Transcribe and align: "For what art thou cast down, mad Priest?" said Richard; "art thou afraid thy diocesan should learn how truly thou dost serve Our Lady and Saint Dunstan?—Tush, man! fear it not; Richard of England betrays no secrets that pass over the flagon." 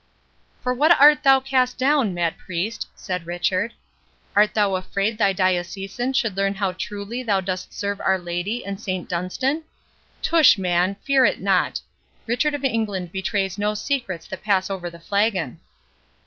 "For 0.63 0.73
what 0.73 0.99
art 0.99 1.21
thou 1.21 1.39
cast 1.39 1.77
down, 1.77 2.15
mad 2.15 2.35
Priest?" 2.39 2.87
said 2.95 3.27
Richard; 3.27 3.73
"art 4.35 4.55
thou 4.55 4.73
afraid 4.73 5.15
thy 5.19 5.31
diocesan 5.31 6.13
should 6.13 6.35
learn 6.35 6.55
how 6.55 6.71
truly 6.71 7.21
thou 7.21 7.39
dost 7.39 7.71
serve 7.71 8.01
Our 8.01 8.17
Lady 8.17 8.65
and 8.65 8.81
Saint 8.81 9.07
Dunstan?—Tush, 9.07 10.57
man! 10.57 10.95
fear 11.03 11.23
it 11.25 11.39
not; 11.39 11.81
Richard 12.25 12.55
of 12.55 12.63
England 12.65 13.11
betrays 13.11 13.59
no 13.59 13.75
secrets 13.75 14.25
that 14.25 14.41
pass 14.41 14.71
over 14.71 14.89
the 14.89 14.99
flagon." 14.99 15.59